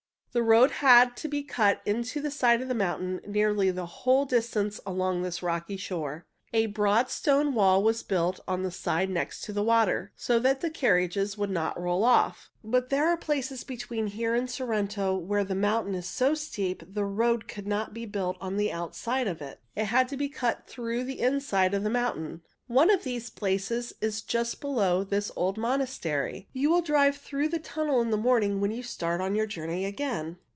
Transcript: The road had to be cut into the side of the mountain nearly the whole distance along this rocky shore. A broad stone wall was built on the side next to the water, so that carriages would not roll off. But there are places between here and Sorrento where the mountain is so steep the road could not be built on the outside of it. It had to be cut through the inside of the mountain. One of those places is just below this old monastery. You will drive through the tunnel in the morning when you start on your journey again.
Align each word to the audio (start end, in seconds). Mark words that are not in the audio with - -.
The 0.33 0.41
road 0.41 0.71
had 0.71 1.17
to 1.17 1.27
be 1.27 1.43
cut 1.43 1.81
into 1.85 2.21
the 2.21 2.31
side 2.31 2.61
of 2.61 2.69
the 2.69 2.73
mountain 2.73 3.19
nearly 3.27 3.69
the 3.69 3.85
whole 3.85 4.23
distance 4.25 4.79
along 4.85 5.23
this 5.23 5.43
rocky 5.43 5.75
shore. 5.75 6.25
A 6.53 6.67
broad 6.67 7.09
stone 7.09 7.53
wall 7.53 7.81
was 7.83 8.01
built 8.03 8.39
on 8.47 8.63
the 8.63 8.71
side 8.71 9.09
next 9.09 9.41
to 9.43 9.53
the 9.53 9.63
water, 9.63 10.13
so 10.15 10.39
that 10.39 10.73
carriages 10.73 11.37
would 11.37 11.49
not 11.49 11.79
roll 11.81 12.05
off. 12.05 12.49
But 12.63 12.89
there 12.89 13.09
are 13.09 13.17
places 13.17 13.65
between 13.65 14.07
here 14.07 14.33
and 14.33 14.49
Sorrento 14.49 15.17
where 15.17 15.43
the 15.45 15.55
mountain 15.55 15.95
is 15.95 16.07
so 16.07 16.33
steep 16.33 16.81
the 16.87 17.03
road 17.05 17.49
could 17.49 17.67
not 17.67 17.93
be 17.93 18.05
built 18.05 18.37
on 18.39 18.55
the 18.55 18.71
outside 18.71 19.27
of 19.27 19.41
it. 19.41 19.59
It 19.75 19.85
had 19.85 20.07
to 20.09 20.17
be 20.17 20.29
cut 20.29 20.65
through 20.65 21.03
the 21.03 21.19
inside 21.19 21.73
of 21.73 21.83
the 21.83 21.89
mountain. 21.89 22.41
One 22.67 22.89
of 22.89 23.03
those 23.03 23.29
places 23.29 23.91
is 23.99 24.21
just 24.21 24.61
below 24.61 25.03
this 25.03 25.29
old 25.35 25.57
monastery. 25.57 26.47
You 26.53 26.69
will 26.69 26.81
drive 26.81 27.17
through 27.17 27.49
the 27.49 27.59
tunnel 27.59 27.99
in 28.01 28.11
the 28.11 28.17
morning 28.17 28.61
when 28.61 28.71
you 28.71 28.81
start 28.83 29.19
on 29.19 29.35
your 29.35 29.45
journey 29.47 29.83
again. 29.83 30.37